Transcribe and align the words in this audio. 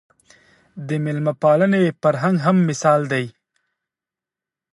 د 0.87 0.89
مېلمه 1.03 1.33
پالنې 1.41 1.83
فرهنګ 2.01 2.37
هم 2.45 2.57
مثال 2.69 3.01
دی 3.11 3.25